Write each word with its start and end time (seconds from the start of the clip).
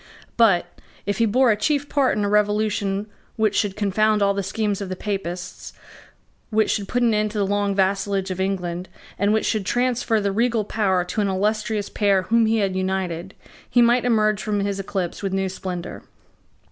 But, 0.35 0.65
if 1.05 1.19
he 1.19 1.27
bore 1.27 1.51
a 1.51 1.55
chief 1.55 1.87
part 1.87 2.17
in 2.17 2.25
a 2.25 2.27
revolution 2.27 3.05
which 3.35 3.55
should 3.55 3.75
confound 3.75 4.23
all 4.23 4.33
the 4.33 4.41
schemes 4.41 4.81
of 4.81 4.89
the 4.89 4.95
Papists, 4.95 5.73
which 6.49 6.71
should 6.71 6.87
put 6.87 7.03
an 7.03 7.13
end 7.13 7.29
to 7.29 7.37
the 7.37 7.45
long 7.45 7.75
vassalage 7.75 8.31
of 8.31 8.41
England, 8.41 8.89
and 9.19 9.31
which 9.31 9.45
should 9.45 9.63
transfer 9.63 10.19
the 10.19 10.31
regal 10.31 10.63
power 10.65 11.03
to 11.03 11.21
an 11.21 11.27
illustrious 11.27 11.87
pair 11.87 12.23
whom 12.23 12.47
he 12.47 12.57
had 12.57 12.75
united, 12.75 13.35
he 13.69 13.83
might 13.83 14.03
emerge 14.03 14.41
from 14.41 14.61
his 14.61 14.79
eclipse 14.79 15.21
with 15.21 15.33
new 15.33 15.47
splendour. 15.49 16.01